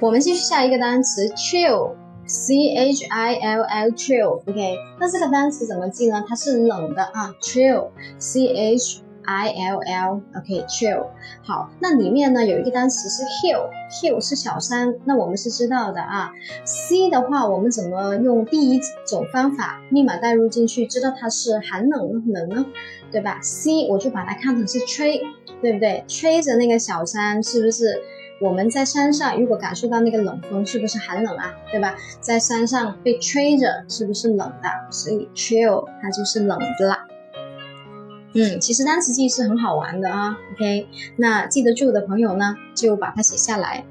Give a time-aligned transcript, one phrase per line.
[0.00, 4.76] 我们继续下一个单词 chill，c h i l l，chill，OK。
[4.98, 6.24] 那这个单词怎么记呢？
[6.28, 9.00] 它是冷的啊，chill，c h。
[9.26, 11.06] I L L，OK，chill。
[11.42, 16.30] 好，那里面呢有一个单词是 hill，hill 是小山，那我们是知道的啊。
[16.66, 22.66] C 的话，我们怎么用第一种方法立马带入进去，知道它是寒冷冷呢？
[23.10, 25.22] 对吧？C 我就把它看成是吹，
[25.62, 26.04] 对不对？
[26.06, 28.02] 吹着那个小山，是不是？
[28.44, 31.54] 我们在山上如果感受到那个冷风，是不是寒冷啊？
[31.72, 31.94] 对吧？
[32.20, 34.68] 在山上被吹着，是不是冷的？
[34.90, 37.06] 所以 chill 它就是冷的啦。
[38.34, 40.36] 嗯，其实单词记是很好玩的啊。
[40.52, 40.86] OK，
[41.16, 43.86] 那记得住的朋友呢，就把它写下来。